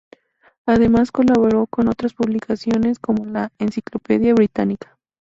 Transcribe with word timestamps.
Además, 0.65 1.11
colaboró 1.11 1.67
con 1.67 1.87
otras 1.87 2.15
publicaciones 2.15 2.97
como 2.97 3.23
la 3.23 3.51
Encyclopædia 3.59 4.33
Britannica. 4.33 4.97